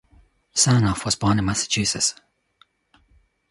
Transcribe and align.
Sarnoff 0.55 1.05
was 1.05 1.13
born 1.15 1.37
in 1.37 1.45
Massachusetts. 1.45 2.15